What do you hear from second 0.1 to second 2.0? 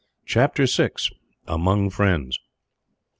Chapter 6: Among